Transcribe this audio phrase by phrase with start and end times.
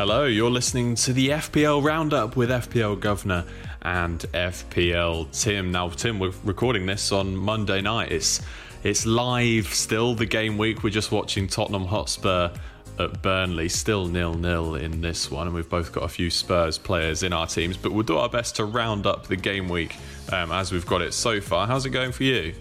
[0.00, 3.44] Hello, you're listening to the FPL Roundup with FPL Governor
[3.82, 5.70] and FPL Tim.
[5.70, 8.10] Now, Tim, we're recording this on Monday night.
[8.10, 8.40] It's
[8.82, 10.82] it's live still, the game week.
[10.82, 12.50] We're just watching Tottenham Hotspur
[12.98, 16.78] at Burnley, still nil nil in this one, and we've both got a few Spurs
[16.78, 17.76] players in our teams.
[17.76, 19.98] But we'll do our best to round up the game week
[20.32, 21.66] um, as we've got it so far.
[21.66, 22.54] How's it going for you?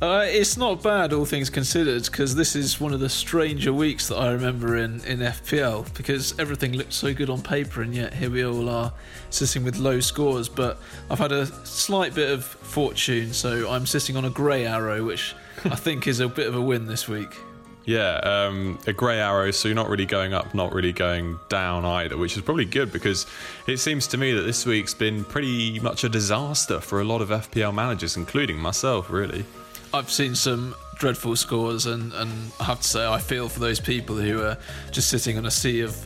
[0.00, 4.06] Uh, it's not bad, all things considered, because this is one of the stranger weeks
[4.06, 8.14] that I remember in, in FPL, because everything looked so good on paper, and yet
[8.14, 8.92] here we all are
[9.30, 10.48] sitting with low scores.
[10.48, 10.78] But
[11.10, 15.34] I've had a slight bit of fortune, so I'm sitting on a grey arrow, which
[15.64, 17.36] I think is a bit of a win this week.
[17.84, 21.84] Yeah, um, a grey arrow, so you're not really going up, not really going down
[21.84, 23.26] either, which is probably good because
[23.66, 27.20] it seems to me that this week's been pretty much a disaster for a lot
[27.20, 29.44] of FPL managers, including myself, really.
[29.92, 33.80] I've seen some dreadful scores, and, and I have to say, I feel for those
[33.80, 34.58] people who are
[34.90, 35.96] just sitting on a sea of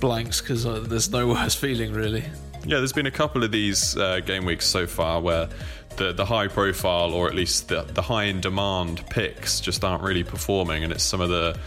[0.00, 2.24] blanks because uh, there's no worse feeling, really.
[2.64, 5.48] Yeah, there's been a couple of these uh, game weeks so far where
[5.96, 10.02] the, the high profile, or at least the, the high in demand picks, just aren't
[10.02, 11.58] really performing, and it's some of the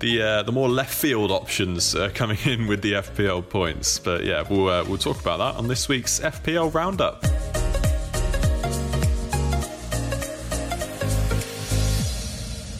[0.00, 3.98] the uh, the more left field options uh, coming in with the FPL points.
[3.98, 7.24] But yeah, we'll uh, we'll talk about that on this week's FPL roundup.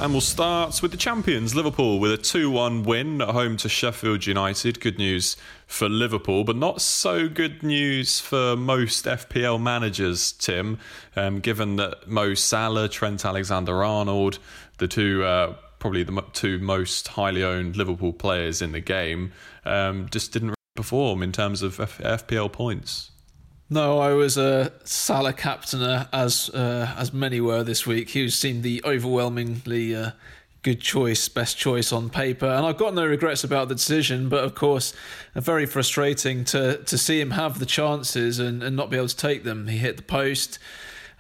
[0.05, 3.71] And we'll start with the champions, Liverpool, with a 2 1 win at home to
[3.71, 4.79] Sheffield United.
[4.79, 5.35] Good news
[5.67, 10.79] for Liverpool, but not so good news for most FPL managers, Tim,
[11.17, 14.41] um, given that Mo Salah, Trent Alexander Arnold,
[14.77, 15.25] the two.
[15.25, 19.33] Uh, probably the two most highly owned Liverpool players in the game,
[19.65, 23.11] um, just didn't perform in terms of F- FPL points.
[23.71, 28.11] No, I was a Salah captainer, as uh, as many were this week.
[28.11, 30.11] He seemed the overwhelmingly uh,
[30.63, 34.29] good choice, best choice on paper, and I've got no regrets about the decision.
[34.29, 34.93] But of course,
[35.35, 39.17] very frustrating to to see him have the chances and, and not be able to
[39.17, 39.67] take them.
[39.67, 40.59] He hit the post,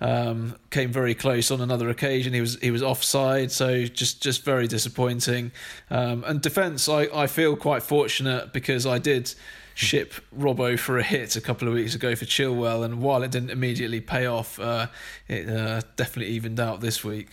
[0.02, 2.34] um, came very close on another occasion.
[2.34, 5.50] He was he was offside, so just just very disappointing.
[5.88, 9.34] Um, and defence, I I feel quite fortunate because I did
[9.74, 13.30] ship Robbo for a hit a couple of weeks ago for Chilwell, and while it
[13.30, 14.86] didn't immediately pay off, uh,
[15.28, 17.30] it uh, definitely evened out this week.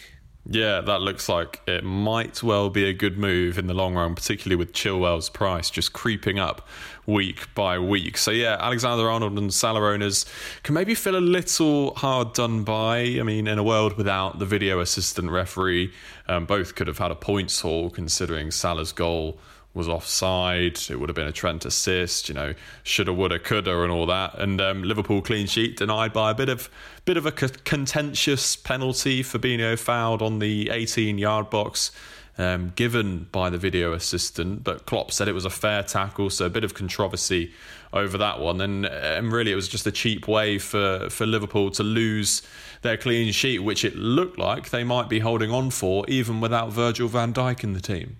[0.49, 4.15] Yeah, that looks like it might well be a good move in the long run,
[4.15, 6.67] particularly with Chilwell's price just creeping up
[7.05, 8.17] week by week.
[8.17, 10.25] So, yeah, Alexander Arnold and Salah owners
[10.63, 13.01] can maybe feel a little hard done by.
[13.01, 15.93] I mean, in a world without the video assistant referee,
[16.27, 19.37] um, both could have had a points haul considering Salah's goal
[19.73, 20.79] was offside.
[20.89, 24.37] It would have been a Trent assist, you know, shoulda, woulda, coulda, and all that.
[24.37, 26.69] And um, Liverpool clean sheet denied by a bit of
[27.05, 29.23] bit of a contentious penalty.
[29.23, 31.91] Fabinho fouled on the 18 yard box.
[32.37, 36.45] Um, given by the video assistant, but Klopp said it was a fair tackle, so
[36.45, 37.51] a bit of controversy
[37.91, 38.61] over that one.
[38.61, 42.41] And, and really, it was just a cheap way for, for Liverpool to lose
[42.83, 46.71] their clean sheet, which it looked like they might be holding on for, even without
[46.71, 48.15] Virgil van Dijk in the team.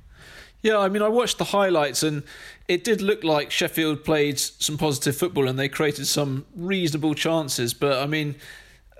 [0.61, 2.23] Yeah, I mean, I watched the highlights and
[2.67, 7.73] it did look like Sheffield played some positive football and they created some reasonable chances.
[7.73, 8.35] But I mean,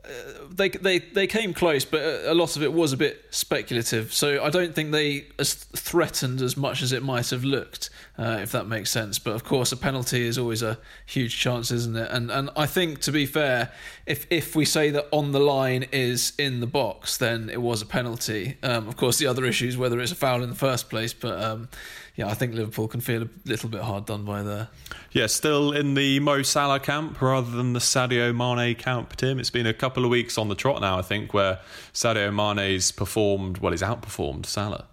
[0.03, 0.09] uh,
[0.49, 4.11] they they they came close, but a lot of it was a bit speculative.
[4.11, 8.37] So I don't think they as threatened as much as it might have looked, uh,
[8.41, 9.17] if that makes sense.
[9.17, 12.09] But of course, a penalty is always a huge chance, isn't it?
[12.11, 13.71] And and I think to be fair,
[14.05, 17.81] if if we say that on the line is in the box, then it was
[17.81, 18.57] a penalty.
[18.61, 21.13] Um, of course, the other issue is whether it's a foul in the first place,
[21.13, 21.41] but.
[21.41, 21.69] Um,
[22.17, 24.67] yeah, I think Liverpool can feel a little bit hard done by there.
[25.11, 29.39] Yeah, still in the Mo Salah camp rather than the Sadio Mane camp, Tim.
[29.39, 31.59] It's been a couple of weeks on the trot now, I think, where
[31.93, 34.87] Sadio Mane's performed, well, he's outperformed Salah.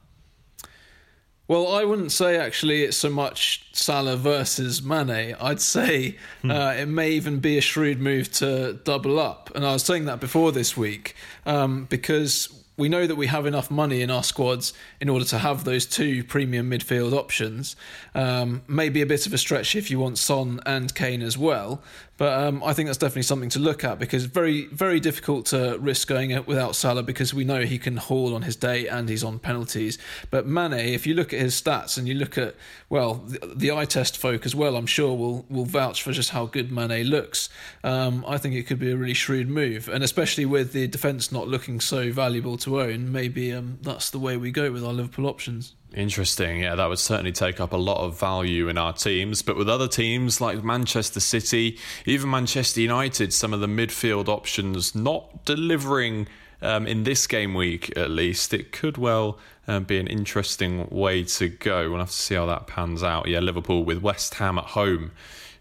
[1.49, 5.35] Well, I wouldn't say actually it's so much Salah versus Mane.
[5.41, 6.51] I'd say hmm.
[6.51, 9.51] uh, it may even be a shrewd move to double up.
[9.55, 11.15] And I was saying that before this week
[11.47, 15.39] um, because we know that we have enough money in our squads in order to
[15.39, 17.77] have those two premium midfield options.
[18.15, 21.83] Um, maybe a bit of a stretch if you want Son and Kane as well,
[22.19, 25.79] but um, I think that's definitely something to look at because very very difficult to
[25.79, 29.23] risk going without Salah because we know he can haul on his day and he's
[29.23, 29.99] on penalties.
[30.31, 32.57] But Mane, if you look at his stats and you look at
[32.89, 36.31] well the, the eye test folk as well, I'm sure will will vouch for just
[36.31, 37.49] how good Mane looks.
[37.85, 41.31] Um, I think it could be a really shrewd move, and especially with the defence
[41.31, 44.85] not looking so valuable to to own, maybe um, that's the way we go with
[44.85, 45.75] our Liverpool options.
[45.95, 46.61] Interesting.
[46.61, 49.43] Yeah, that would certainly take up a lot of value in our teams.
[49.43, 54.95] But with other teams like Manchester City, even Manchester United, some of the midfield options
[54.95, 56.29] not delivering
[56.61, 61.25] um, in this game week at least, it could well um, be an interesting way
[61.25, 61.91] to go.
[61.91, 63.29] We'll have to see how that pans out.
[63.29, 65.13] Yeah, Liverpool with West Ham at home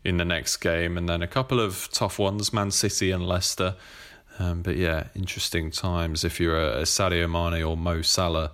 [0.03, 3.75] in the next game, and then a couple of tough ones: Man City and Leicester.
[4.39, 8.51] Um, but yeah, interesting times if you're a, a Sadio Mane or Mo Salah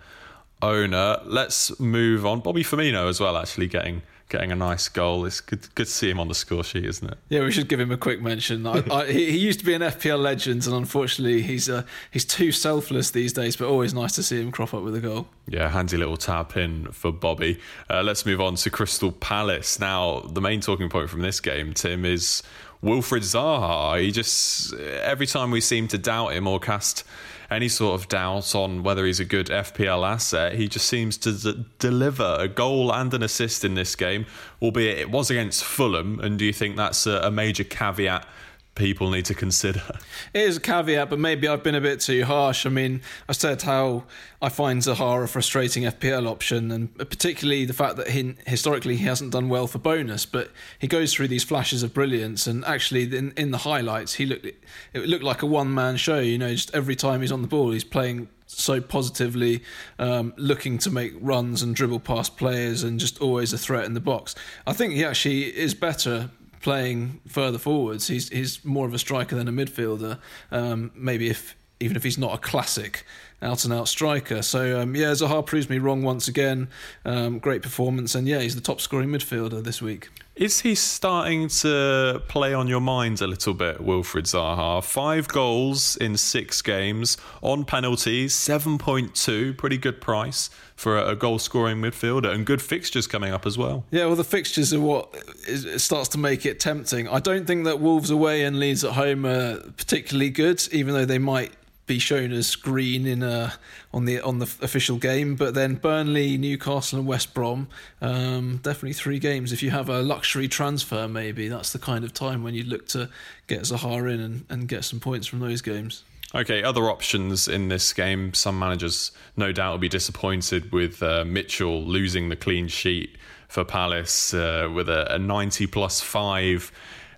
[0.63, 1.19] owner.
[1.25, 2.39] Let's move on.
[2.39, 5.25] Bobby Firmino as well, actually getting getting a nice goal.
[5.25, 7.17] It's good, good to see him on the score sheet, isn't it?
[7.29, 8.65] Yeah, we should give him a quick mention.
[8.65, 12.25] I, I, he, he, used to be an FPL legend, and unfortunately, he's uh, he's
[12.25, 13.55] too selfless these days.
[13.55, 15.27] But always nice to see him crop up with a goal.
[15.47, 17.59] Yeah, handy little tap in for Bobby.
[17.89, 19.79] Uh, let's move on to Crystal Palace.
[19.79, 22.41] Now, the main talking point from this game, Tim, is
[22.83, 24.01] Wilfried Zaha.
[24.01, 27.03] He just every time we seem to doubt him or cast
[27.49, 30.53] any sort of doubt on whether he's a good FPL asset.
[30.53, 34.25] He just seems to d- deliver a goal and an assist in this game,
[34.61, 36.19] albeit it was against Fulham.
[36.19, 38.27] And do you think that's a, a major caveat
[38.75, 39.81] people need to consider.
[40.33, 42.65] It is a caveat, but maybe I've been a bit too harsh.
[42.65, 44.05] I mean, I said how
[44.41, 49.05] I find Zaha a frustrating FPL option, and particularly the fact that he, historically he
[49.05, 50.49] hasn't done well for bonus, but
[50.79, 54.45] he goes through these flashes of brilliance, and actually in, in the highlights he looked
[54.45, 54.57] it
[54.93, 56.19] looked like a one man show.
[56.19, 59.63] You know, just every time he's on the ball, he's playing so positively,
[59.99, 63.93] um, looking to make runs and dribble past players, and just always a threat in
[63.93, 64.33] the box.
[64.65, 66.31] I think he actually is better
[66.63, 68.07] playing further forwards.
[68.07, 70.17] He's he's more of a striker than a midfielder.
[70.49, 73.05] Um, maybe if even if he's not a classic
[73.43, 74.41] out and out striker.
[74.41, 76.69] So um, yeah, Zaha proves me wrong once again.
[77.05, 80.09] Um, great performance, and yeah, he's the top scoring midfielder this week.
[80.35, 84.83] Is he starting to play on your mind a little bit, Wilfried Zaha?
[84.83, 91.77] Five goals in six games on penalties, 7.2, pretty good price for a goal scoring
[91.77, 93.85] midfielder, and good fixtures coming up as well.
[93.91, 95.15] Yeah, well, the fixtures are what
[95.47, 97.07] is, starts to make it tempting.
[97.07, 101.05] I don't think that Wolves away and Leeds at home are particularly good, even though
[101.05, 101.51] they might
[101.85, 103.53] be shown as green in a,
[103.93, 105.35] on the on the official game.
[105.35, 107.67] But then Burnley, Newcastle, and West Brom,
[108.01, 109.51] um, definitely three games.
[109.51, 112.87] If you have a luxury transfer, maybe that's the kind of time when you look
[112.89, 113.09] to
[113.47, 116.03] get Zaha in and, and get some points from those games.
[116.35, 118.33] Okay, other options in this game.
[118.33, 123.63] Some managers, no doubt, will be disappointed with uh, Mitchell losing the clean sheet for
[123.63, 126.71] Palace uh, with a, a 90 plus five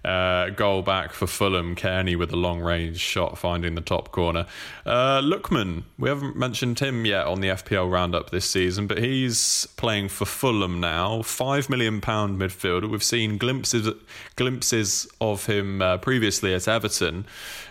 [0.06, 1.76] uh, goal back for Fulham.
[1.76, 4.46] Cairney with a long range shot finding the top corner.
[4.86, 9.68] Uh, Lookman, we haven't mentioned him yet on the FPL roundup this season, but he's
[9.78, 11.24] playing for Fulham now.
[11.24, 12.90] Five million pound midfielder.
[12.90, 13.90] We've seen glimpses
[14.36, 17.26] glimpses of him uh, previously at Everton,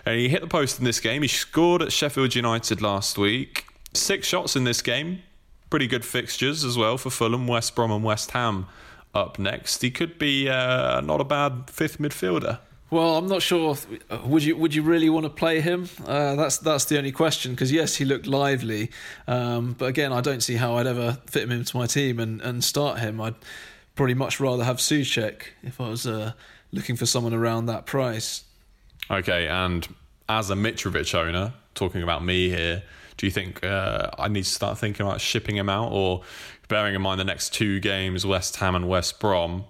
[0.04, 1.22] and he hit the post in this game.
[1.22, 3.66] He scored at Sheffield United last week.
[3.92, 5.22] Six shots in this game.
[5.70, 8.66] Pretty good fixtures as well for Fulham, West Brom, and West Ham
[9.14, 9.82] up next.
[9.82, 12.58] He could be uh, not a bad fifth midfielder.
[12.90, 13.76] Well, I'm not sure.
[14.24, 15.88] Would you would you really want to play him?
[16.06, 17.52] Uh, that's that's the only question.
[17.52, 18.90] Because yes, he looked lively,
[19.26, 22.40] um, but again, I don't see how I'd ever fit him into my team and,
[22.40, 23.20] and start him.
[23.20, 23.34] I'd
[23.96, 26.34] probably much rather have Soucek if I was uh,
[26.72, 28.44] looking for someone around that price.
[29.10, 29.88] Okay, and
[30.28, 32.84] as a Mitrovic owner, talking about me here,
[33.16, 36.22] do you think uh, I need to start thinking about shipping him out, or
[36.68, 39.64] bearing in mind the next two games, West Ham and West Brom,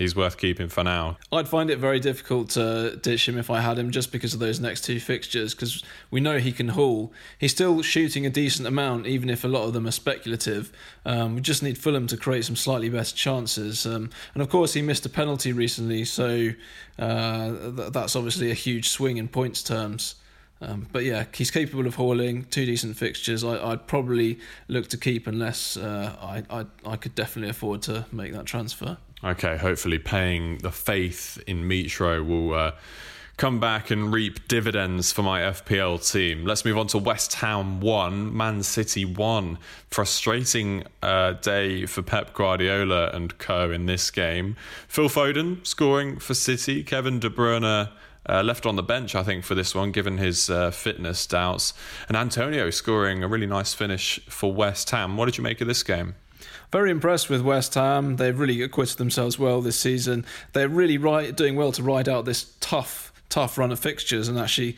[0.00, 1.18] he's worth keeping for now.
[1.30, 4.40] I'd find it very difficult to ditch him if I had him just because of
[4.40, 7.12] those next two fixtures because we know he can haul.
[7.38, 10.72] He's still shooting a decent amount, even if a lot of them are speculative.
[11.04, 13.84] Um, we just need Fulham to create some slightly better chances.
[13.84, 16.50] Um, and of course, he missed a penalty recently, so
[16.98, 20.14] uh, th- that's obviously a huge swing in points terms.
[20.62, 23.42] Um, but yeah, he's capable of hauling two decent fixtures.
[23.42, 24.38] I, would probably
[24.68, 28.98] look to keep unless uh, I, I, I could definitely afford to make that transfer.
[29.24, 32.72] Okay, hopefully paying the faith in Mitro will uh,
[33.36, 36.44] come back and reap dividends for my FPL team.
[36.44, 39.58] Let's move on to West Ham 1, Man City 1.
[39.88, 44.56] Frustrating uh, day for Pep Guardiola and co in this game.
[44.88, 47.88] Phil Foden scoring for City, Kevin De Bruyne
[48.28, 51.74] uh, left on the bench, I think, for this one, given his uh, fitness doubts.
[52.08, 55.16] And Antonio scoring a really nice finish for West Ham.
[55.16, 56.14] What did you make of this game?
[56.72, 58.16] Very impressed with West Ham.
[58.16, 60.24] They've really acquitted themselves well this season.
[60.52, 64.38] They're really right, doing well to ride out this tough, tough run of fixtures and
[64.38, 64.76] actually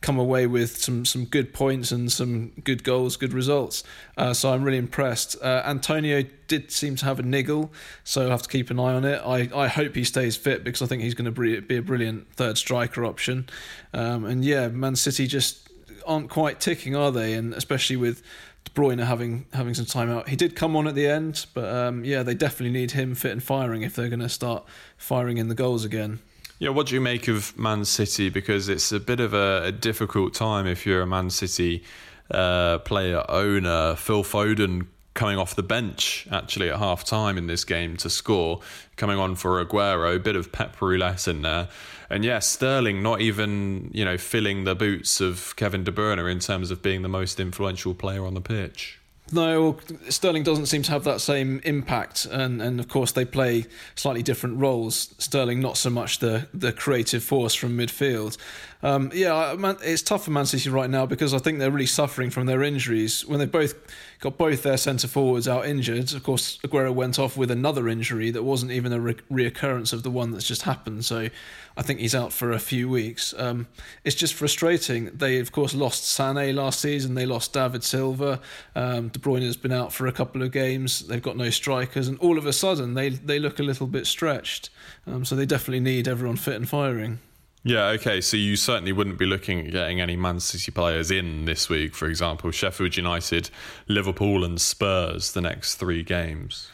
[0.00, 3.82] come away with some some good points and some good goals, good results.
[4.16, 5.36] Uh, so I'm really impressed.
[5.42, 7.72] Uh, Antonio did seem to have a niggle,
[8.04, 9.20] so I have to keep an eye on it.
[9.24, 12.32] I, I hope he stays fit because I think he's going to be a brilliant
[12.34, 13.48] third striker option.
[13.92, 15.70] Um, and yeah, Man City just
[16.06, 17.32] aren't quite ticking, are they?
[17.32, 18.22] And especially with
[18.64, 20.28] De Bruyne having having some time out.
[20.28, 23.32] He did come on at the end, but um, yeah, they definitely need him fit
[23.32, 24.64] and firing if they're going to start
[24.96, 26.20] firing in the goals again.
[26.58, 28.30] Yeah, what do you make of Man City?
[28.30, 31.82] Because it's a bit of a, a difficult time if you're a Man City
[32.30, 33.96] uh, player owner.
[33.96, 38.60] Phil Foden coming off the bench actually at half time in this game to score,
[38.96, 41.68] coming on for Aguero, a bit of pep roulette in there.
[42.10, 46.38] And yeah, Sterling not even, you know, filling the boots of Kevin De Bruyne in
[46.38, 49.00] terms of being the most influential player on the pitch.
[49.32, 49.78] No,
[50.10, 53.64] Sterling doesn't seem to have that same impact, and, and of course they play
[53.94, 55.14] slightly different roles.
[55.18, 58.36] Sterling not so much the the creative force from midfield.
[58.84, 61.86] Um, yeah, man, it's tough for Man City right now because I think they're really
[61.86, 63.24] suffering from their injuries.
[63.24, 63.74] When they both
[64.20, 68.30] got both their centre forwards out injured, of course Aguero went off with another injury
[68.30, 71.06] that wasn't even a re- reoccurrence of the one that's just happened.
[71.06, 71.30] So
[71.78, 73.32] I think he's out for a few weeks.
[73.38, 73.68] Um,
[74.04, 75.06] it's just frustrating.
[75.14, 77.14] They, of course, lost Sané last season.
[77.14, 78.38] They lost David Silva.
[78.76, 81.06] Um, De Bruyne has been out for a couple of games.
[81.08, 84.06] They've got no strikers, and all of a sudden they they look a little bit
[84.06, 84.68] stretched.
[85.06, 87.20] Um, so they definitely need everyone fit and firing.
[87.66, 88.20] Yeah, okay.
[88.20, 91.94] So you certainly wouldn't be looking at getting any Man City players in this week,
[91.94, 93.48] for example, Sheffield United,
[93.88, 96.70] Liverpool, and Spurs the next three games.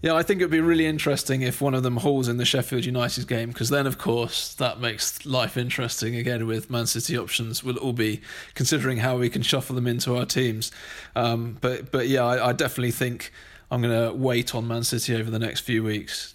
[0.00, 2.84] Yeah, I think it'd be really interesting if one of them hauls in the Sheffield
[2.84, 7.64] United game, because then, of course, that makes life interesting again with Man City options.
[7.64, 8.20] We'll all be
[8.54, 10.70] considering how we can shuffle them into our teams.
[11.16, 13.32] Um, but, but yeah, I, I definitely think
[13.72, 16.34] I'm going to wait on Man City over the next few weeks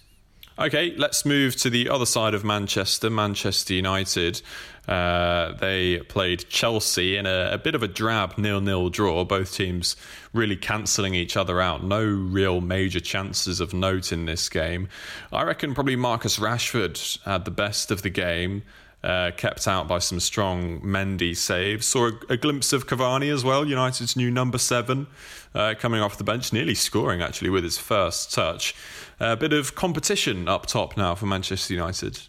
[0.56, 4.40] Okay, let's move to the other side of Manchester, Manchester United.
[4.86, 9.24] Uh, they played Chelsea in a, a, bit of a drab nil-nil draw.
[9.24, 9.96] Both teams
[10.32, 11.82] really cancelling each other out.
[11.82, 14.88] No real major chances of note in this game.
[15.32, 18.62] I reckon probably Marcus Rashford had the best of the game.
[19.02, 21.84] Uh, kept out by some strong Mendy saves.
[21.84, 25.08] Saw a, a, glimpse of Cavani as well, United's new number seven,
[25.54, 28.74] uh, coming off the bench, nearly scoring actually with his first touch.
[29.20, 32.20] A bit of competition up top now for Manchester United.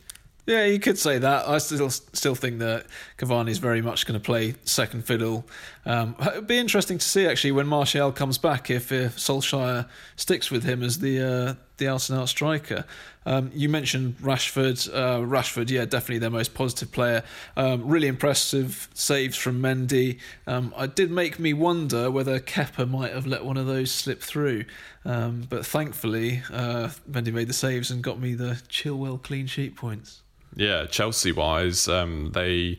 [0.45, 1.47] Yeah, you could say that.
[1.47, 2.85] I still still think that
[3.17, 5.45] Cavani is very much going to play second fiddle.
[5.85, 10.51] Um, it'd be interesting to see actually when Martial comes back if, if Solskjaer sticks
[10.51, 12.85] with him as the uh, the out and out striker.
[13.25, 14.87] Um, you mentioned Rashford.
[14.93, 17.23] Uh, Rashford, yeah, definitely their most positive player.
[17.57, 20.19] Um, really impressive saves from Mendy.
[20.47, 24.21] Um, it did make me wonder whether Kepa might have let one of those slip
[24.21, 24.65] through.
[25.03, 29.75] Um, but thankfully, uh, Mendy made the saves and got me the Chilwell clean sheet
[29.75, 30.21] points.
[30.55, 32.77] Yeah, Chelsea wise, um, they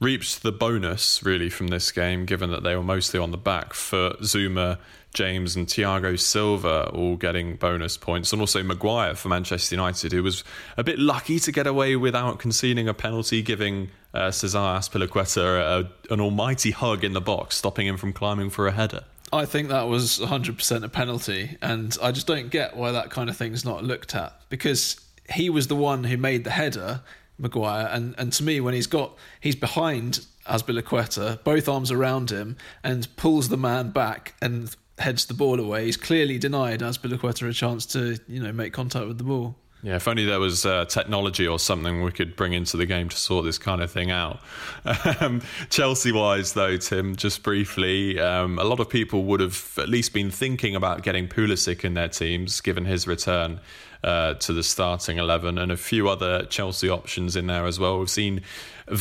[0.00, 3.72] reaped the bonus really from this game, given that they were mostly on the back
[3.72, 4.78] for Zouma,
[5.14, 10.22] James, and Thiago Silva all getting bonus points, and also Maguire for Manchester United, who
[10.22, 10.44] was
[10.76, 16.12] a bit lucky to get away without conceding a penalty, giving uh, Cesar Azpilicueta a,
[16.12, 19.04] an almighty hug in the box, stopping him from climbing for a header.
[19.32, 23.30] I think that was 100% a penalty, and I just don't get why that kind
[23.30, 25.00] of thing is not looked at because
[25.32, 27.02] he was the one who made the header,
[27.38, 32.56] Maguire, and, and to me, when he's got he's behind Azpilicueta, both arms around him,
[32.82, 37.52] and pulls the man back and heads the ball away, he's clearly denied Azpilicueta a
[37.52, 39.56] chance to you know make contact with the ball.
[39.84, 43.10] Yeah, if only there was uh, technology or something we could bring into the game
[43.10, 44.40] to sort this kind of thing out.
[45.20, 49.88] Um, Chelsea wise, though, Tim, just briefly, um, a lot of people would have at
[49.88, 53.60] least been thinking about getting Pulisic in their teams, given his return
[54.02, 57.98] uh, to the starting 11 and a few other Chelsea options in there as well.
[57.98, 58.42] We've seen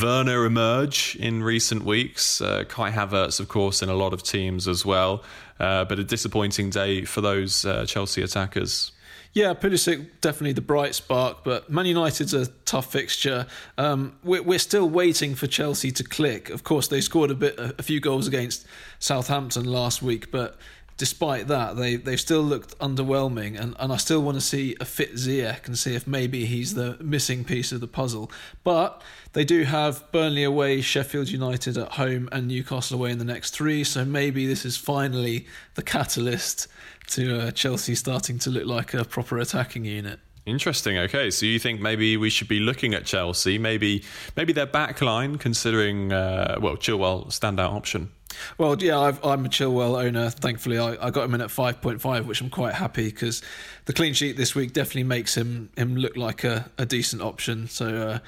[0.02, 4.68] Werner emerge in recent weeks, uh, Kai Havertz, of course, in a lot of teams
[4.68, 5.24] as well,
[5.60, 8.93] uh, but a disappointing day for those uh, Chelsea attackers.
[9.34, 13.48] Yeah, Pulisic definitely the bright spark, but Man United's a tough fixture.
[13.80, 16.52] Um, we're, we're, still waiting for Chelsea to click.
[16.52, 18.68] Of course, they scored a bit, a few goals against
[19.00, 20.60] Southampton last week, but
[20.98, 24.86] despite that, they they've still looked underwhelming, and, and I still want to see a
[24.86, 28.32] fit Ziyech and see if maybe he's the missing piece of the puzzle.
[28.64, 29.02] But
[29.34, 33.52] they do have Burnley away, Sheffield United at home, and Newcastle away in the next
[33.52, 33.84] three.
[33.84, 36.68] So maybe this is finally the catalyst
[37.08, 40.20] to uh, Chelsea starting to look like a proper attacking unit.
[40.46, 40.98] Interesting.
[40.98, 44.04] Okay, so you think maybe we should be looking at Chelsea, maybe
[44.36, 48.12] maybe their backline, considering uh, well Chilwell standout option.
[48.58, 50.30] Well, yeah, i am a Chilwell owner.
[50.30, 53.42] Thankfully, I, I, got him in at 5.5, which I'm quite happy because
[53.86, 57.68] the clean sheet this week definitely makes him him look like a, a decent option.
[57.68, 58.20] So, uh,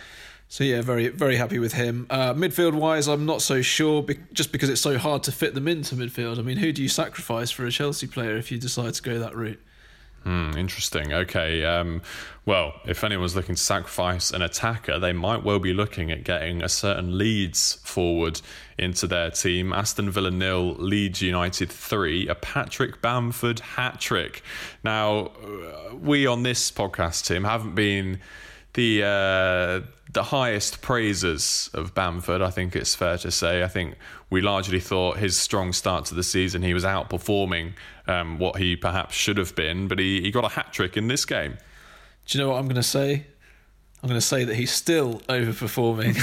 [0.48, 2.08] so yeah, very very happy with him.
[2.10, 5.54] Uh, midfield wise, I'm not so sure, be- just because it's so hard to fit
[5.54, 6.40] them into midfield.
[6.40, 9.20] I mean, who do you sacrifice for a Chelsea player if you decide to go
[9.20, 9.60] that route?
[10.24, 11.14] Hmm, interesting.
[11.14, 11.64] Okay.
[11.64, 12.02] Um,
[12.48, 16.64] well, if anyone's looking to sacrifice an attacker, they might well be looking at getting
[16.64, 18.42] a certain Leeds forward
[18.75, 19.72] into their team.
[19.72, 24.42] Aston Villa nil, Leeds United three, a Patrick Bamford hat trick.
[24.84, 28.20] Now, uh, we on this podcast, Tim, haven't been
[28.75, 32.41] the uh, the highest praises of Bamford.
[32.41, 33.63] I think it's fair to say.
[33.63, 33.96] I think
[34.29, 37.74] we largely thought his strong start to the season he was outperforming
[38.08, 41.08] um, what he perhaps should have been, but he, he got a hat trick in
[41.08, 41.58] this game.
[42.27, 43.25] Do you know what I'm going to say?
[44.06, 46.14] I'm going to say that he's still overperforming,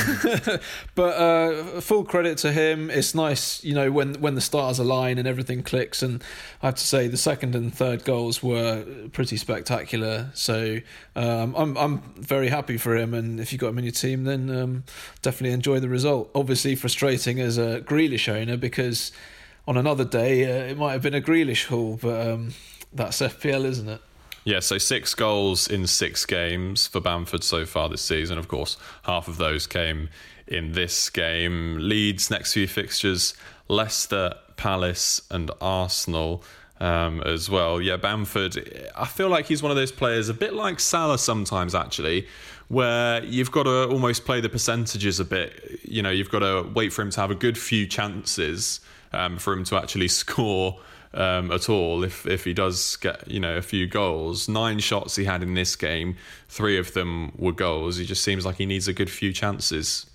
[0.95, 2.91] but uh, full credit to him.
[2.91, 6.01] It's nice, you know, when when the stars align and everything clicks.
[6.01, 6.23] And
[6.63, 10.31] I have to say, the second and third goals were pretty spectacular.
[10.33, 10.79] So
[11.17, 13.15] um, I'm I'm very happy for him.
[13.15, 14.85] And if you've got him in your team, then um,
[15.21, 16.31] definitely enjoy the result.
[16.37, 19.11] Obviously, frustrating as a Grealish owner because
[19.67, 22.55] on another day uh, it might have been a Grealish haul, but um,
[22.93, 24.01] that's FPL, isn't it?
[24.45, 28.39] Yeah, so six goals in six games for Bamford so far this season.
[28.39, 30.09] Of course, half of those came
[30.49, 31.79] in this game.
[31.79, 33.35] Leeds next few fixtures
[33.69, 36.43] Leicester, Palace, and Arsenal.
[36.81, 37.81] Um, as well.
[37.81, 41.77] Yeah, Bamford, I feel like he's one of those players, a bit like Salah sometimes,
[41.77, 42.27] actually,
[42.67, 45.79] where you've got to almost play the percentages a bit.
[45.85, 48.81] You know, you've got to wait for him to have a good few chances
[49.13, 50.81] um, for him to actually score
[51.15, 54.49] um, at all if if he does get you know a few goals.
[54.49, 56.17] Nine shots he had in this game,
[56.49, 57.97] three of them were goals.
[57.97, 60.07] He just seems like he needs a good few chances.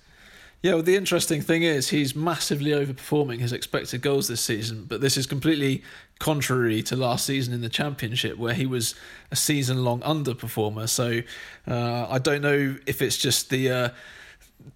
[0.60, 5.00] Yeah, well, the interesting thing is he's massively overperforming his expected goals this season, but
[5.00, 5.84] this is completely
[6.18, 8.96] contrary to last season in the Championship, where he was
[9.30, 10.88] a season long underperformer.
[10.88, 11.22] So
[11.68, 13.70] uh, I don't know if it's just the.
[13.70, 13.88] Uh,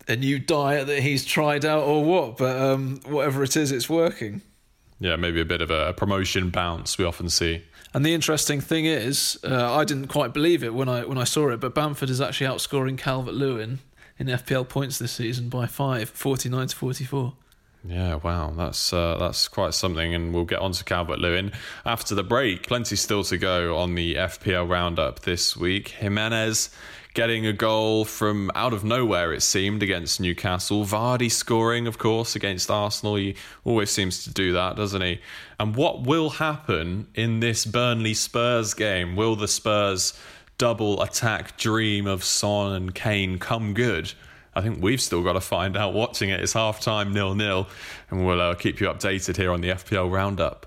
[0.08, 3.90] a new diet that he's tried out or what, but um, whatever it is, it's
[3.90, 4.40] working
[5.02, 7.64] yeah, maybe a bit of a promotion bounce we often see.
[7.92, 11.24] And the interesting thing is, uh, I didn't quite believe it when I when I
[11.24, 13.80] saw it, but Bamford is actually outscoring Calvert Lewin
[14.18, 17.34] in FPL points this season by five, 49 to 44.
[17.84, 21.50] Yeah, wow, that's uh, that's quite something, and we'll get on to Calvert Lewin
[21.84, 22.68] after the break.
[22.68, 25.88] Plenty still to go on the FPL roundup this week.
[25.88, 26.70] Jimenez
[27.14, 30.84] getting a goal from out of nowhere, it seemed, against Newcastle.
[30.84, 33.16] Vardy scoring, of course, against Arsenal.
[33.16, 35.20] He always seems to do that, doesn't he?
[35.60, 39.16] And what will happen in this Burnley Spurs game?
[39.16, 40.18] Will the Spurs
[40.58, 44.12] double attack dream of Son and Kane come good?
[44.54, 46.40] I think we've still got to find out watching it.
[46.40, 47.68] It's half time, nil nil,
[48.10, 50.66] and we'll uh, keep you updated here on the FPL Roundup.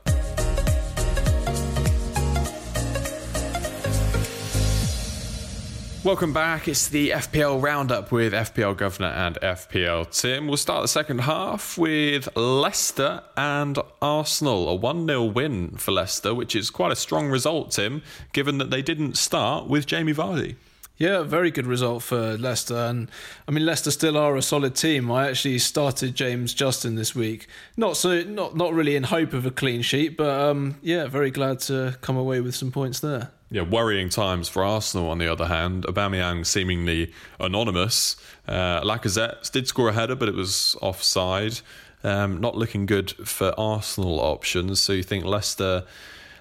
[6.06, 6.68] Welcome back.
[6.68, 10.46] It's the FPL Roundup with FPL Governor and FPL Tim.
[10.46, 14.70] We'll start the second half with Leicester and Arsenal.
[14.70, 18.70] A 1 0 win for Leicester, which is quite a strong result, Tim, given that
[18.70, 20.58] they didn't start with Jamie Vardy.
[21.00, 23.10] Yeah, very good result for Leicester, and
[23.48, 25.12] I mean Leicester still are a solid team.
[25.12, 29.48] I actually started James Justin this week, not so not not really in hope of
[29.48, 33.32] a clean sheet, but um, yeah, very glad to come away with some points there
[33.50, 35.10] yeah, worrying times for Arsenal.
[35.10, 38.16] On the other hand, Aubameyang seemingly anonymous.
[38.48, 41.60] Uh, Lacazette did score a header, but it was offside.
[42.04, 44.80] Um, not looking good for Arsenal options.
[44.80, 45.86] So you think Leicester,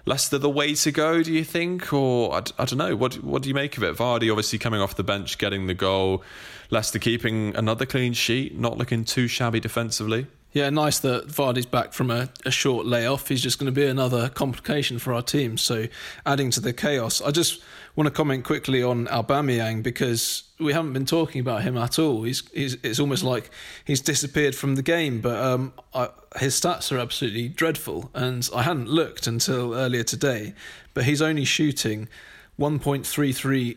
[0.07, 1.23] Leicester the way to go?
[1.23, 2.97] Do you think, or I, I don't know.
[2.97, 3.97] What what do you make of it?
[3.97, 6.23] Vardy obviously coming off the bench, getting the goal.
[6.71, 10.27] Leicester keeping another clean sheet, not looking too shabby defensively.
[10.55, 13.27] Yeah, nice that Vardy's back from a, a short layoff.
[13.27, 15.59] He's just going to be another complication for our team.
[15.59, 15.89] So,
[16.25, 17.61] adding to the chaos, I just
[17.97, 22.23] want to comment quickly on Aubameyang because we haven't been talking about him at all.
[22.23, 23.51] He's, he's it's almost like
[23.85, 25.21] he's disappeared from the game.
[25.21, 30.55] But um, I, his stats are absolutely dreadful, and I hadn't looked until earlier today.
[30.95, 32.09] But he's only shooting
[32.61, 33.77] 1.33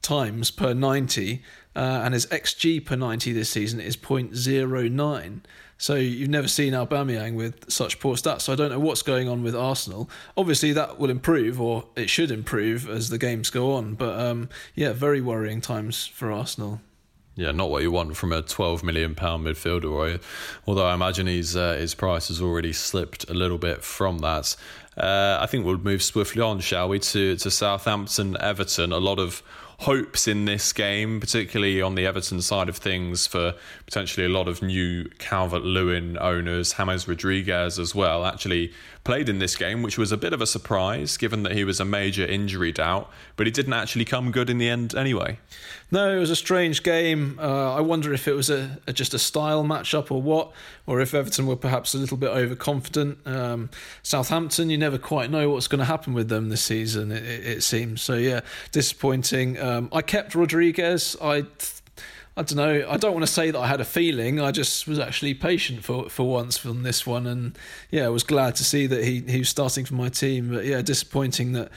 [0.00, 1.42] times per 90,
[1.74, 5.40] uh, and his xG per 90 this season is 0.09.
[5.78, 8.42] So you've never seen Aubameyang with such poor stats.
[8.42, 10.08] So I don't know what's going on with Arsenal.
[10.36, 13.94] Obviously, that will improve, or it should improve as the games go on.
[13.94, 16.80] But um, yeah, very worrying times for Arsenal.
[17.34, 20.22] Yeah, not what you want from a twelve million pound midfielder.
[20.66, 24.56] Although I imagine his uh, his price has already slipped a little bit from that.
[24.96, 28.90] Uh, I think we'll move swiftly on, shall we, to to Southampton, Everton.
[28.90, 29.42] A lot of
[29.78, 34.48] hopes in this game, particularly on the Everton side of things, for potentially a lot
[34.48, 38.72] of new Calvert Lewin owners, James Rodriguez as well, actually
[39.06, 41.78] played in this game, which was a bit of a surprise given that he was
[41.78, 45.38] a major injury doubt, but he didn't actually come good in the end anyway.
[45.92, 47.38] No, it was a strange game.
[47.40, 50.50] Uh, I wonder if it was a, a, just a style matchup or what,
[50.88, 53.24] or if Everton were perhaps a little bit overconfident.
[53.24, 53.70] Um,
[54.02, 57.46] Southampton, you never quite know what's going to happen with them this season, it, it,
[57.46, 58.02] it seems.
[58.02, 58.40] So, yeah,
[58.72, 59.56] disappointing.
[59.60, 61.16] Um, I kept Rodriguez.
[61.22, 61.46] I
[62.38, 62.86] I don't know.
[62.88, 64.40] I don't want to say that I had a feeling.
[64.40, 67.58] I just was actually patient for for once from this one, and
[67.90, 70.50] yeah, I was glad to see that he he was starting for my team.
[70.50, 71.70] But yeah, disappointing that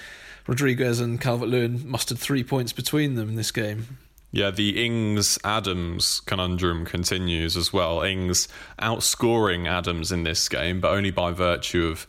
[0.47, 3.99] Rodriguez and Calvert Lewin mustered three points between them in this game.
[4.31, 8.01] Yeah, the Ings Adams conundrum continues as well.
[8.01, 8.47] Ings
[8.79, 12.05] outscoring Adams in this game, but only by virtue of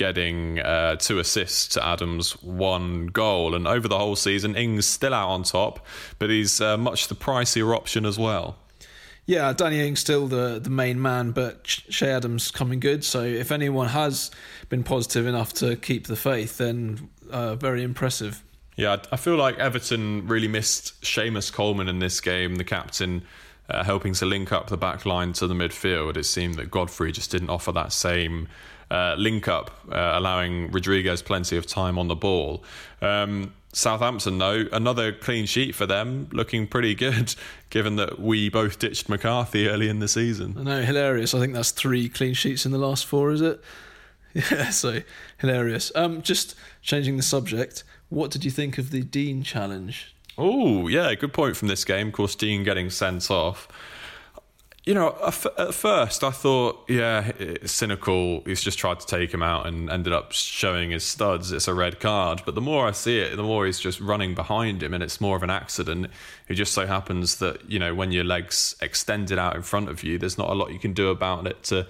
[0.00, 3.54] getting uh, two assists to Adams' one goal.
[3.54, 5.86] And over the whole season, Ings still out on top,
[6.18, 8.56] but he's uh, much the pricier option as well.
[9.26, 13.04] Yeah, Danny Ings still the, the main man, but Che Adams coming good.
[13.04, 14.30] So if anyone has
[14.70, 18.42] been positive enough to keep the faith, then uh, very impressive.
[18.76, 23.22] Yeah, I feel like Everton really missed Seamus Coleman in this game, the captain.
[23.68, 26.16] Uh, helping to link up the back line to the midfield.
[26.16, 28.48] It seemed that Godfrey just didn't offer that same
[28.90, 32.64] uh, link up, uh, allowing Rodriguez plenty of time on the ball.
[33.00, 37.34] Um, Southampton, though, another clean sheet for them, looking pretty good,
[37.70, 40.56] given that we both ditched McCarthy early in the season.
[40.58, 41.34] I know, hilarious.
[41.34, 43.60] I think that's three clean sheets in the last four, is it?
[44.32, 45.00] Yeah, so
[45.38, 45.90] hilarious.
[45.96, 50.14] Um, just changing the subject, what did you think of the Digne challenge?
[50.38, 52.06] Oh, yeah, good point from this game.
[52.08, 53.66] Of course, Digne getting sent off
[54.84, 55.14] you know,
[55.58, 57.32] at first I thought, yeah,
[57.66, 58.42] cynical.
[58.46, 61.52] He's just tried to take him out and ended up showing his studs.
[61.52, 62.42] It's a red card.
[62.46, 65.20] But the more I see it, the more he's just running behind him, and it's
[65.20, 66.06] more of an accident.
[66.48, 70.02] It just so happens that you know when your legs extended out in front of
[70.02, 71.86] you, there's not a lot you can do about it to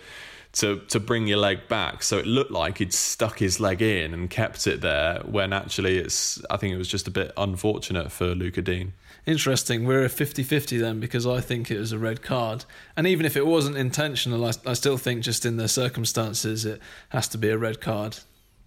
[0.55, 2.03] to to bring your leg back.
[2.03, 5.21] So it looked like he'd stuck his leg in and kept it there.
[5.25, 8.93] When actually, it's I think it was just a bit unfortunate for Lucas Digne
[9.27, 9.87] interesting.
[9.87, 12.65] We're a 50 50 then because I think it was a red card.
[12.97, 16.81] And even if it wasn't intentional, I, I still think just in the circumstances it
[17.11, 18.19] has to be a red card.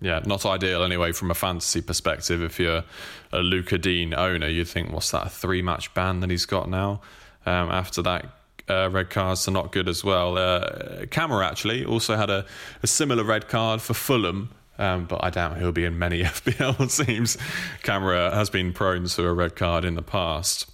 [0.01, 2.41] Yeah, not ideal anyway from a fantasy perspective.
[2.41, 2.83] If you're
[3.31, 6.69] a Lucas Digne owner, you'd think, what's that, a three match ban that he's got
[6.69, 6.99] now?
[7.45, 8.25] Um, after that,
[8.69, 10.37] uh, red cards are not good as well.
[10.37, 12.45] Uh, Camara actually also had a,
[12.81, 17.05] a similar red card for Fulham um, but I doubt he'll be in many FPL
[17.05, 17.37] teams.
[17.83, 20.69] Camara has been prone to a red card in the past.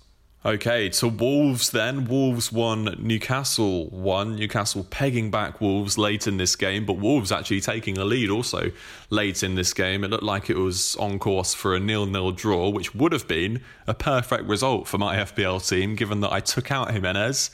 [0.46, 2.06] Okay, to Wolves then.
[2.06, 4.38] Wolves won, Newcastle won.
[4.38, 8.72] Newcastle pegging back Wolves late in this game, but Wolves actually taking a lead also
[9.10, 10.02] late in this game.
[10.06, 13.62] It looked like it was on course for a nil-nil draw, which would have been
[13.86, 17.52] a perfect result for my FPL team, given that I took out Jimenez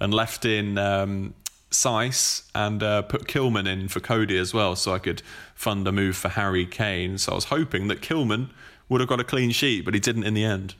[0.00, 1.34] and left in um,
[1.70, 5.22] Saïss and uh, put Kilman in for Coady as well, so I could
[5.54, 7.18] fund a move for Harry Kane.
[7.18, 8.50] So I was hoping that Kilman
[8.88, 10.74] would have got a clean sheet, but he didn't in the end.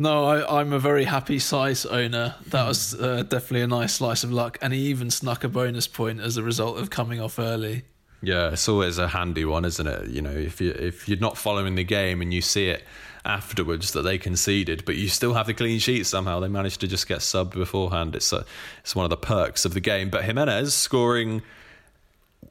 [0.00, 2.36] No, I, am a very happy Saïss owner.
[2.46, 5.88] That was uh, definitely a nice slice of luck, and he even snuck a bonus
[5.88, 7.82] point as a result of coming off early.
[8.22, 10.08] Yeah, it's always a handy one, isn't it?
[10.08, 12.84] You know, if you if you're not following the game and you see it
[13.24, 16.40] afterwards that they conceded, but you still have the clean sheet somehow.
[16.40, 18.16] They managed to just get subbed beforehand.
[18.16, 18.44] It's a,
[18.80, 20.10] it's one of the perks of the game.
[20.10, 21.42] But Jimenez scoring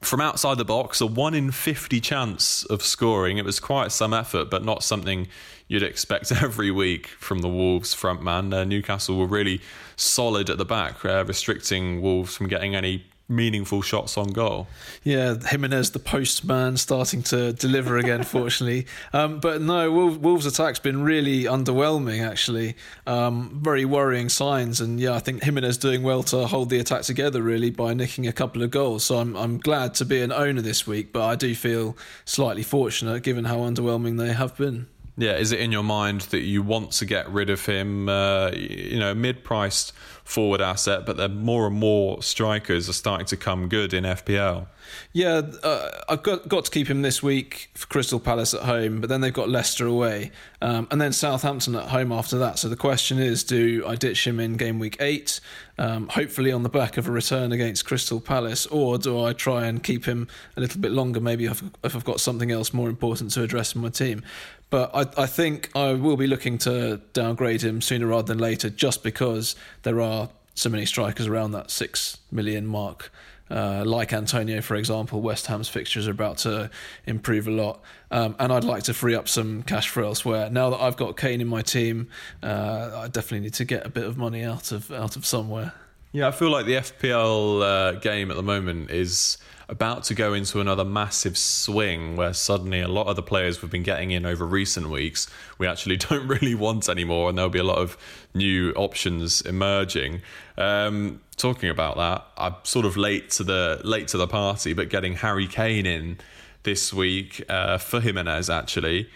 [0.00, 3.38] from outside the box, a one in fifty chance of scoring.
[3.38, 5.28] It was quite some effort, but not something
[5.66, 8.52] you'd expect every week from the Wolves front man.
[8.52, 9.60] Uh, Newcastle were really
[9.96, 14.66] solid at the back, uh, restricting Wolves from getting any meaningful shots on goal.
[15.04, 18.86] Yeah, Jimenez, the postman, starting to deliver again, fortunately.
[19.12, 22.76] Um, but no, Wolves' attack's been really underwhelming, actually.
[23.06, 24.80] Um, very worrying signs.
[24.80, 28.26] And yeah, I think Jimenez doing well to hold the attack together, really, by nicking
[28.26, 29.04] a couple of goals.
[29.04, 32.62] So I'm, I'm glad to be an owner this week, but I do feel slightly
[32.62, 34.86] fortunate given how underwhelming they have been.
[35.18, 38.08] Yeah, is it in your mind that you want to get rid of him?
[38.08, 39.92] Uh, you know, mid-priced
[40.28, 44.66] forward asset, but then more and more strikers are starting to come good in FPL.
[45.12, 49.00] Yeah, uh, I've got got to keep him this week for Crystal Palace at home,
[49.00, 52.58] but then they've got Leicester away, um, and then Southampton at home after that.
[52.58, 55.40] So the question is, do I ditch him in game week eight,
[55.78, 59.66] um, hopefully on the back of a return against Crystal Palace, or do I try
[59.66, 62.88] and keep him a little bit longer, maybe if, if I've got something else more
[62.88, 64.22] important to address in my team?
[64.70, 68.68] But I, I think I will be looking to downgrade him sooner rather than later,
[68.68, 73.12] just because there are so many strikers around that six million mark.
[73.50, 76.70] Uh, like Antonio, for example, West Ham's fixtures are about to
[77.06, 77.80] improve a lot,
[78.10, 80.50] um, and I'd like to free up some cash for elsewhere.
[80.50, 82.08] Now that I've got Kane in my team,
[82.42, 85.72] uh, I definitely need to get a bit of money out of out of somewhere.
[86.12, 89.36] Yeah, I feel like the FPL uh, game at the moment is
[89.68, 93.70] about to go into another massive swing where suddenly a lot of the players we've
[93.70, 97.58] been getting in over recent weeks we actually don't really want anymore, and there'll be
[97.58, 97.98] a lot of
[98.34, 100.22] new options emerging.
[100.56, 104.88] Um, talking about that, I'm sort of late to the late to the party, but
[104.88, 106.18] getting Harry Kane in
[106.62, 109.08] this week uh, for Jimenez actually.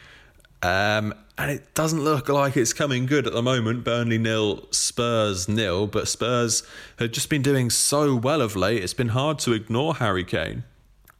[0.62, 3.85] Um, and it doesn't look like it's coming good at the moment.
[3.85, 6.62] Burnley nil, Spurs nil, but Spurs
[6.98, 8.82] have just been doing so well of late.
[8.82, 10.64] It's been hard to ignore Harry Kane.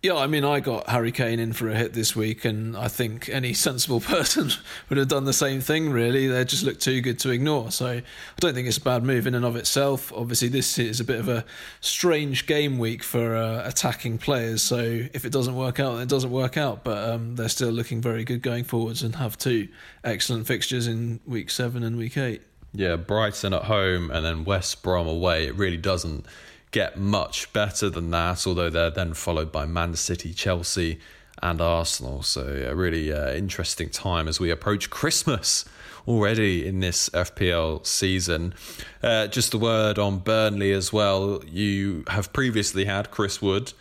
[0.03, 2.89] Yeah, I mean, I got Harry Kane in for a hit this week, and I
[2.89, 4.51] think any sensible person
[4.89, 6.27] would have done the same thing, really.
[6.27, 7.71] They just look too good to ignore.
[7.71, 8.03] So I
[8.41, 10.13] don't think it's a bad move in and of itself.
[10.13, 11.45] Obviously, this is a bit of a
[11.81, 14.61] strange game week for uh, attacking players.
[14.61, 16.83] So if it doesn't work out, it doesn't work out.
[16.83, 19.69] But um, they're still looking very good going forwards and have two
[20.03, 22.43] excellent fixtures in week seven and week eight.
[22.75, 25.47] Yeah, Brighton at home and then West Brom away.
[25.47, 26.27] It really doesn't
[26.73, 30.99] get much better than that, although they're then followed by Man City, Chelsea,
[31.43, 32.23] and Arsenal.
[32.23, 35.65] So, a really uh, interesting time as we approach Christmas
[36.09, 38.55] already in this FPL season.
[39.03, 41.43] Uh, just a word on Burnley as well.
[41.47, 43.73] You have previously had Chris Wood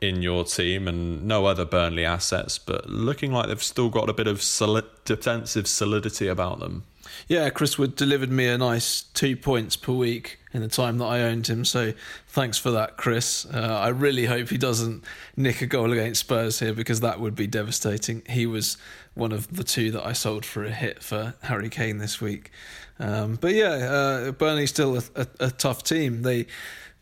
[0.00, 4.12] in your team and no other Burnley assets, but looking like they've still got a
[4.12, 6.84] bit of solid, defensive solidity about them.
[7.28, 11.06] Yeah, Chris Wood delivered me a nice two points per week in the time that
[11.06, 11.64] I owned him.
[11.64, 11.92] So
[12.28, 13.46] thanks for that, Chris.
[13.46, 15.04] Uh, I really hope he doesn't
[15.36, 18.22] nick a goal against Spurs here because that would be devastating.
[18.28, 18.76] He was
[19.14, 22.50] one of the two that I sold for a hit for Harry Kane this week.
[22.98, 26.22] Um, but yeah, uh, Burnley's still a, a, a tough team.
[26.22, 26.46] They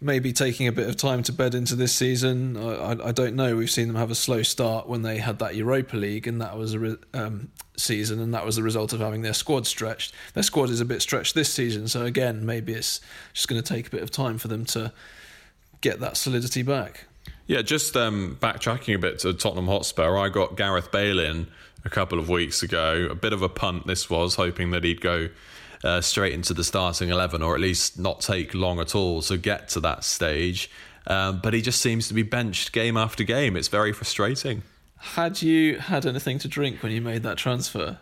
[0.00, 2.56] maybe taking a bit of time to bed into this season.
[2.56, 3.56] I, I, don't know.
[3.56, 6.56] We've seen them have a slow start when they had that Europa League, and that
[6.56, 10.14] was a re- um, season, and that was the result of having their squad stretched.
[10.32, 13.00] Their squad is a bit stretched this season, so again, maybe it's
[13.34, 14.92] just going to take a bit of time for them to
[15.82, 17.06] get that solidity back.
[17.46, 21.48] Yeah, just um, backtracking a bit to Tottenham Hotspur, I got Gareth Bale in
[21.84, 23.08] a couple of weeks ago.
[23.10, 25.28] A bit of a punt this was, hoping that he'd go
[25.84, 29.38] uh, straight into the starting 11 or at least not take long at all to
[29.38, 30.70] get to that stage.
[31.06, 33.56] Um, but he just seems to be benched game after game.
[33.56, 34.62] It's very frustrating.
[34.98, 37.98] Had you had anything to drink when you made that transfer?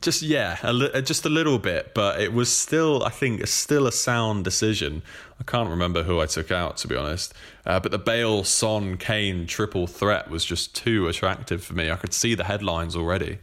[0.00, 3.46] Just yeah, a li- uh, just a little bit, but it was still, I think,
[3.46, 5.02] still a sound decision.
[5.38, 7.34] I can't remember who I took out to be honest,
[7.66, 11.90] uh, but the Bale, Son, Kane triple threat was just too attractive for me.
[11.90, 13.38] I could see the headlines already.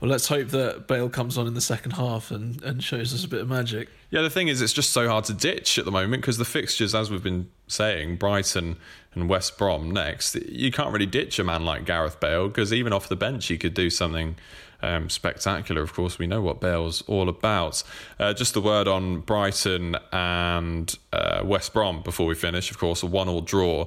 [0.00, 3.24] Well, let's hope that Bale comes on in the second half and, and shows us
[3.24, 3.88] a bit of magic.
[4.10, 6.44] Yeah, the thing is, it's just so hard to ditch at the moment because the
[6.44, 8.76] fixtures, as we've been saying, Brighton
[9.14, 12.92] and West Brom next, you can't really ditch a man like Gareth Bale because even
[12.92, 14.36] off the bench, he could do something
[14.82, 15.82] um, spectacular.
[15.82, 17.82] Of course, we know what Bale's all about.
[18.18, 22.70] Uh, just a word on Brighton and uh, West Brom before we finish.
[22.70, 23.86] Of course, a one-all draw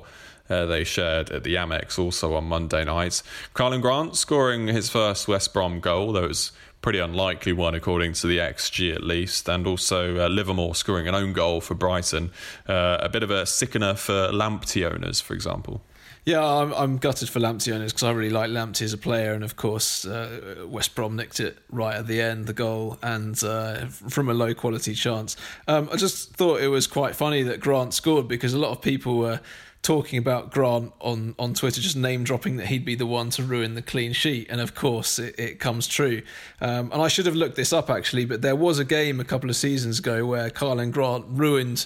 [0.50, 3.22] uh, they shared at the Amex also on Monday night.
[3.54, 8.14] Karlan Grant scoring his first West Brom goal, though it was pretty unlikely one according
[8.14, 12.32] to the XG at least, and also uh, Livermore scoring an own goal for Brighton.
[12.68, 15.82] Uh, a bit of a sickener for Lamptey owners, for example.
[16.26, 19.34] Yeah, I'm, I'm gutted for Lamptey owners because I really like Lamptey as a player,
[19.34, 23.42] and of course uh, West Brom nicked it right at the end, the goal, and
[23.44, 25.36] uh, from a low quality chance.
[25.68, 28.82] Um, I just thought it was quite funny that Grant scored because a lot of
[28.82, 29.40] people were
[29.82, 33.44] talking about Grant on, on Twitter, just name dropping that he'd be the one to
[33.44, 34.48] ruin the clean sheet.
[34.50, 36.22] And of course, it, it comes true.
[36.62, 39.24] Um, and I should have looked this up actually, but there was a game a
[39.24, 41.86] couple of seasons ago where Karlan Grant ruined.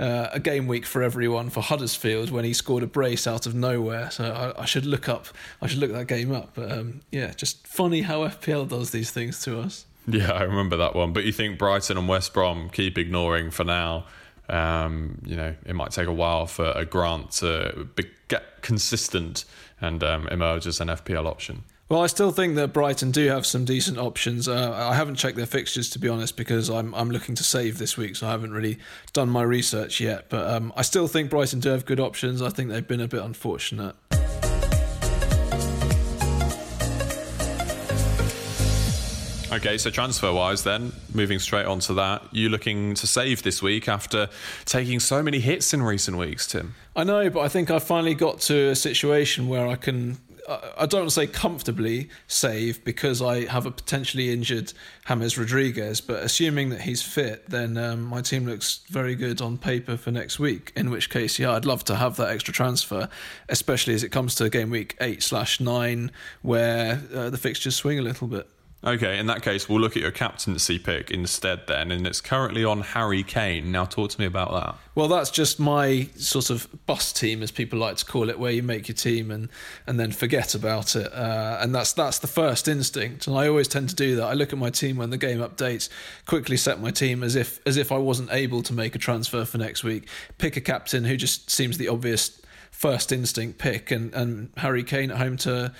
[0.00, 3.54] Uh, a game week for everyone for Huddersfield when he scored a brace out of
[3.54, 4.10] nowhere.
[4.10, 5.28] So I, I should look up,
[5.60, 6.52] I should look that game up.
[6.54, 9.84] But um, yeah, just funny how FPL does these things to us.
[10.08, 11.12] Yeah, I remember that one.
[11.12, 14.06] But you think Brighton and West Brom keep ignoring for now?
[14.48, 19.44] Um, you know, it might take a while for a grant to be, get consistent
[19.80, 21.64] and um, emerge as an FPL option.
[21.88, 24.48] Well, I still think that Brighton do have some decent options.
[24.48, 27.76] Uh, I haven't checked their fixtures to be honest because I'm I'm looking to save
[27.76, 28.78] this week, so I haven't really
[29.12, 30.30] done my research yet.
[30.30, 32.40] But um, I still think Brighton do have good options.
[32.40, 33.94] I think they've been a bit unfortunate.
[39.52, 43.60] Okay, so transfer wise, then moving straight on to that, you looking to save this
[43.60, 44.30] week after
[44.64, 46.74] taking so many hits in recent weeks, Tim?
[46.96, 50.16] I know, but I think I finally got to a situation where I can.
[50.48, 54.72] I don't want to say comfortably save because I have a potentially injured
[55.06, 59.58] James Rodriguez, but assuming that he's fit, then um, my team looks very good on
[59.58, 60.72] paper for next week.
[60.74, 63.08] In which case, yeah, I'd love to have that extra transfer,
[63.50, 66.10] especially as it comes to game week eight slash nine,
[66.40, 68.48] where uh, the fixtures swing a little bit.
[68.84, 72.64] Okay, in that case, we'll look at your captaincy pick instead then, and it's currently
[72.64, 73.70] on Harry Kane.
[73.70, 74.74] Now, talk to me about that.
[74.96, 78.50] Well, that's just my sort of bus team, as people like to call it, where
[78.50, 79.48] you make your team and
[79.86, 83.28] and then forget about it, uh, and that's that's the first instinct.
[83.28, 84.24] And I always tend to do that.
[84.24, 85.88] I look at my team when the game updates,
[86.26, 89.44] quickly set my team as if as if I wasn't able to make a transfer
[89.44, 90.08] for next week.
[90.38, 92.40] Pick a captain who just seems the obvious
[92.72, 95.72] first instinct pick, and and Harry Kane at home to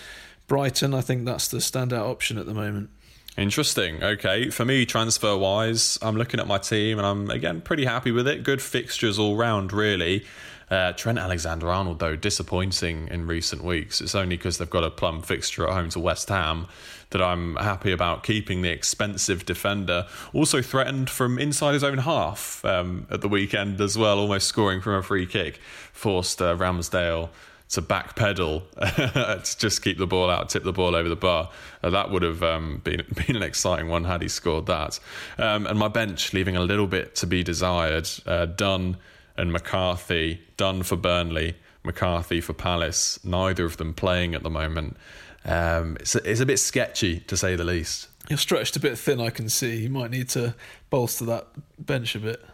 [0.46, 2.90] Brighton, I think that's the standout option at the moment.
[3.36, 4.02] Interesting.
[4.02, 4.50] Okay.
[4.50, 8.28] For me, transfer wise, I'm looking at my team and I'm, again, pretty happy with
[8.28, 8.42] it.
[8.42, 10.26] Good fixtures all round, really.
[10.70, 14.00] Uh, Trent Alexander Arnold, though, disappointing in recent weeks.
[14.00, 16.66] It's only because they've got a plum fixture at home to West Ham
[17.10, 20.06] that I'm happy about keeping the expensive defender.
[20.32, 24.80] Also threatened from inside his own half um, at the weekend as well, almost scoring
[24.80, 25.60] from a free kick.
[25.92, 27.28] Forced uh, Ramsdale
[27.72, 28.62] to backpedal
[29.44, 31.50] to just keep the ball out, tip the ball over the bar.
[31.82, 35.00] Uh, that would have um, been been an exciting one had he scored that.
[35.38, 38.08] Um, and my bench leaving a little bit to be desired.
[38.26, 38.98] Uh, Dunne
[39.36, 43.18] and McCarthy, Dunne for Burnley, McCarthy for Palace.
[43.24, 44.96] Neither of them playing at the moment.
[45.44, 48.08] Um, it's, a, it's a bit sketchy to say the least.
[48.28, 49.82] You're stretched a bit thin, I can see.
[49.82, 50.54] You might need to
[50.90, 52.44] bolster that bench a bit.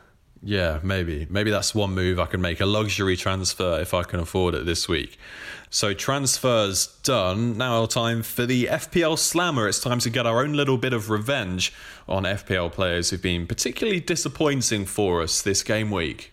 [0.49, 1.27] Yeah, maybe.
[1.29, 4.65] Maybe that's one move I can make a luxury transfer if I can afford it
[4.65, 5.19] this week.
[5.69, 7.59] So, transfers done.
[7.59, 9.69] Now, time for the FPL Slammer.
[9.69, 11.75] It's time to get our own little bit of revenge
[12.09, 16.33] on FPL players who've been particularly disappointing for us this game week.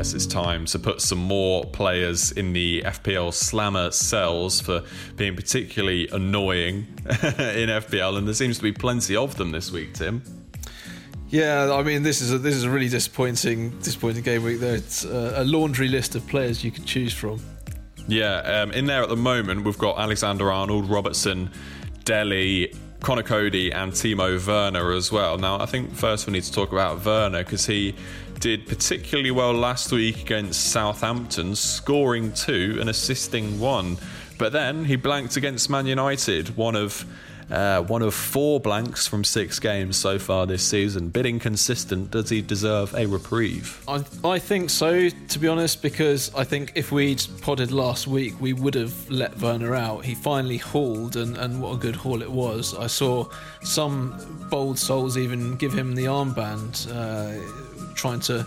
[0.00, 4.82] Yes, it's time to put some more players in the FPL slammer cells for
[5.16, 9.92] being particularly annoying in FPL, and there seems to be plenty of them this week,
[9.92, 10.22] Tim.
[11.28, 14.60] Yeah, I mean this is a this is a really disappointing disappointing game week.
[14.60, 17.38] There's a, a laundry list of players you could choose from.
[18.08, 21.50] Yeah, um, in there at the moment we've got Alexander Arnold, Robertson,
[22.04, 25.36] Dele, Conor Coady, and Timo Werner as well.
[25.36, 27.94] Now I think first we need to talk about Werner because he
[28.40, 33.98] did particularly well last week against Southampton, scoring two and assisting one.
[34.38, 37.04] But then he blanked against Man United, one of
[37.50, 41.08] uh, one of four blanks from six games so far this season.
[41.08, 42.12] Bit inconsistent.
[42.12, 43.82] Does he deserve a reprieve?
[43.88, 48.40] I, I think so, to be honest, because I think if we'd podded last week,
[48.40, 50.04] we would have let Werner out.
[50.04, 52.74] He finally hauled, and, and what a good haul it was.
[52.74, 53.28] I saw
[53.62, 56.86] some bold souls even give him the armband.
[56.88, 57.69] Uh,
[58.00, 58.44] trying to uh,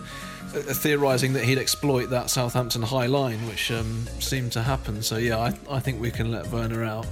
[0.74, 5.02] theorising that he'd exploit that Southampton high line, which um, seemed to happen.
[5.02, 7.06] So yeah, I, I think we can let Werner out.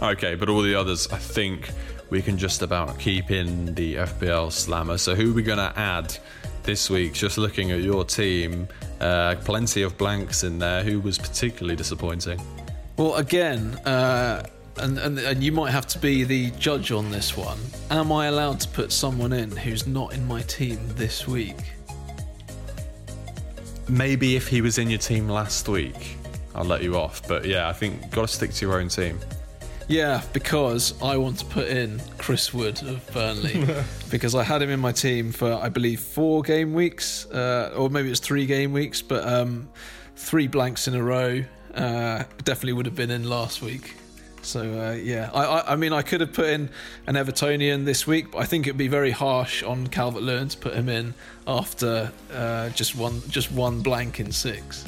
[0.00, 1.70] Okay, but all the others, I think
[2.10, 4.98] we can just about keep in the FPL slammer.
[4.98, 6.16] So who are we going to add
[6.62, 7.14] this week?
[7.14, 8.68] Just looking at your team,
[9.00, 10.82] uh, plenty of blanks in there.
[10.82, 12.40] Who was particularly disappointing?
[12.96, 13.74] Well, again.
[13.84, 14.44] Uh,
[14.78, 17.58] and, and, and you might have to be the judge on this one.
[17.90, 21.56] Am I allowed to put someone in who's not in my team this week?
[23.88, 26.16] Maybe if he was in your team last week,
[26.54, 27.26] I'll let you off.
[27.26, 29.18] But yeah, I think got to stick to your own team.
[29.88, 33.66] Yeah, because I want to put in Chris Wood of Burnley
[34.10, 37.90] because I had him in my team for I believe four game weeks, uh, or
[37.90, 39.68] maybe it's three game weeks, but um,
[40.16, 41.44] three blanks in a row.
[41.74, 43.96] Uh, definitely would have been in last week.
[44.42, 46.68] So uh, yeah, I, I, I, mean, I could have put in
[47.06, 50.58] an Evertonian this week, but I think it'd be very harsh on Calvert Lewin to
[50.58, 51.14] put him in
[51.46, 54.84] after uh, just one just one blank in six.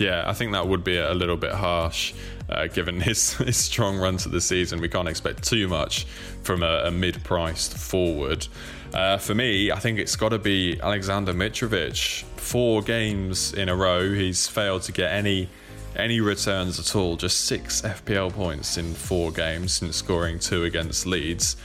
[0.00, 2.14] Yeah, I think that would be a little bit harsh,
[2.48, 4.80] uh, given his, his strong run to the season.
[4.80, 6.06] We can't expect too much
[6.42, 8.46] from a, a mid-priced forward.
[8.94, 12.24] Uh, for me, I think it's got to be Alexander Mitrovic.
[12.36, 15.50] Four games in a row, he's failed to get any
[15.96, 17.16] any returns at all.
[17.16, 21.56] Just six FPL points in four games since scoring two against Leeds.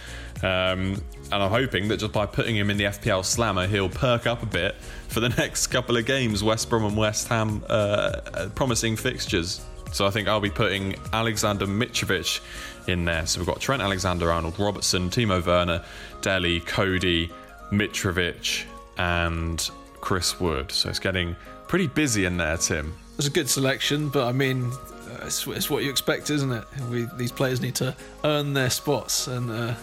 [0.43, 4.27] Um, and I'm hoping that just by putting him in the FPL slammer, he'll perk
[4.27, 4.75] up a bit
[5.07, 6.43] for the next couple of games.
[6.43, 9.61] West Brom and West Ham, uh, uh, promising fixtures.
[9.91, 12.41] So I think I'll be putting Alexander Mitrovic
[12.87, 13.25] in there.
[13.25, 15.83] So we've got Trent Alexander Arnold, Robertson, Timo Werner,
[16.21, 17.31] Dele, Coady,
[17.71, 18.65] Mitrovic,
[18.97, 19.69] and
[20.01, 20.71] Chris Wood.
[20.71, 21.35] So it's getting
[21.67, 22.93] pretty busy in there, Tim.
[23.17, 26.65] It's a good selection, but I mean, uh, it's, it's, what you expect, isn't it?
[26.89, 29.73] We, these players need to earn their spots, and uh,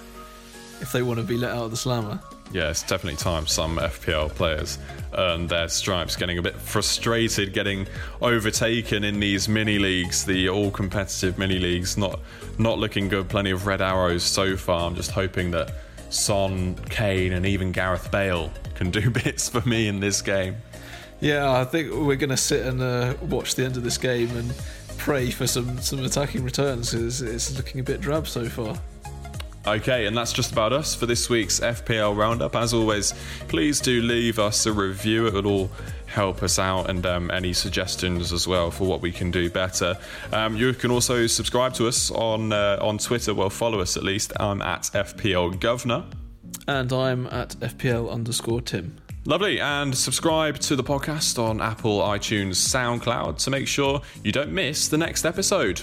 [0.81, 2.21] if they want to be let out of the slammer.
[2.53, 4.79] Yeah, it's definitely time some FPL players
[5.17, 6.17] earn their stripes.
[6.17, 7.87] Getting a bit frustrated, getting
[8.21, 11.97] overtaken in these mini leagues, the all-competitive mini leagues.
[11.97, 12.21] Not
[12.59, 13.31] not looking good.
[13.31, 14.87] Plenty of red arrows so far.
[14.87, 15.73] I'm just hoping that
[16.11, 20.57] Son, Kane, and even Gareth Bale can do bits for me in this game.
[21.23, 24.37] Yeah, I think we're going to sit and uh, watch the end of this game
[24.37, 24.53] and
[24.99, 28.77] pray for some, some attacking returns because it's looking a bit drab so far.
[29.65, 32.57] Okay, and that's just about us for this week's FPL Roundup.
[32.57, 33.15] As always,
[33.47, 35.29] please do leave us a review.
[35.29, 35.71] It will all
[36.07, 39.97] help us out and um, any suggestions as well for what we can do better.
[40.33, 43.33] Um, you can also subscribe to us on uh, on Twitter.
[43.33, 44.33] Well, follow us at least.
[44.41, 46.05] I'm at FPL Governor.
[46.67, 48.97] And I'm at FPL underscore Tim.
[49.25, 49.61] Lovely.
[49.61, 54.89] And subscribe to the podcast on Apple, iTunes, SoundCloud to make sure you don't miss
[54.89, 55.81] the next episode.